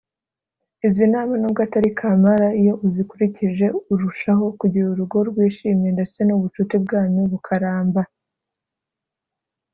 [0.87, 8.01] Izina nama nubwo atari kamara iyo uzikurikije urushaho kugira urugo rwishimye ndetse n’ubucuti bwanyu bukaramba